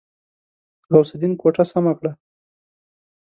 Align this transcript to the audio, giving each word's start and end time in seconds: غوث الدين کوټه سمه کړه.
غوث 0.91 1.09
الدين 1.15 1.33
کوټه 1.41 1.63
سمه 1.71 1.93
کړه. 1.99 2.11